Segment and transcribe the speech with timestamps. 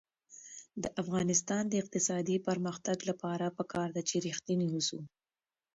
[0.83, 4.99] د افغانستان د اقتصادي پرمختګ لپاره پکار ده چې ریښتیني اوسو.